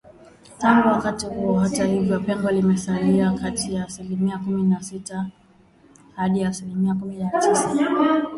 Tangu 0.57 0.87
wakati 0.87 1.25
huo 1.25 1.59
hata 1.59 1.85
hivyo 1.85 2.19
pengo 2.19 2.51
limesalia 2.51 3.31
kati 3.31 3.73
ya 3.75 3.85
asilimia 3.85 4.37
kumi 4.37 4.63
na 4.63 4.83
sita 4.83 5.27
hadi 6.15 6.43
aslimia 6.43 6.93
kumi 6.95 7.15
na 7.15 7.29
tisa 7.29 7.75